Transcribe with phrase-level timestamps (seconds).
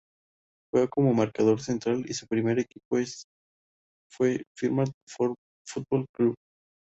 [0.73, 2.97] Juega como marcador central y su primer equipo
[4.11, 6.33] fue Firmat Football Club.